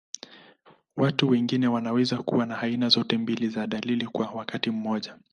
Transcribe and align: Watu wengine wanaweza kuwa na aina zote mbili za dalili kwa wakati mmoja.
Watu 0.97 1.29
wengine 1.29 1.67
wanaweza 1.67 2.17
kuwa 2.23 2.45
na 2.45 2.59
aina 2.59 2.89
zote 2.89 3.17
mbili 3.17 3.49
za 3.49 3.67
dalili 3.67 4.07
kwa 4.07 4.29
wakati 4.31 4.69
mmoja. 4.71 5.17